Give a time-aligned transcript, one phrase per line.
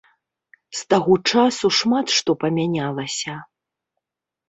[0.79, 3.41] З таго часу шмат што памянялася.